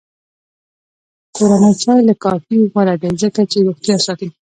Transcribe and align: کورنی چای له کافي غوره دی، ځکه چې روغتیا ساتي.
کورنی 1.35 1.73
چای 1.81 2.01
له 2.07 2.13
کافي 2.23 2.57
غوره 2.71 2.95
دی، 3.01 3.09
ځکه 3.23 3.41
چې 3.51 3.57
روغتیا 3.67 3.97
ساتي. 4.05 4.29